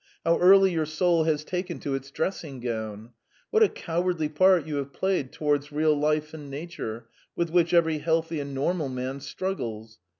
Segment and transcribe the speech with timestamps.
[0.25, 3.11] How early your soul has taken to its dressing gown!
[3.51, 7.99] What a cowardly part you have played towards real life and nature, with which every
[7.99, 9.99] healthy and normal man struggles!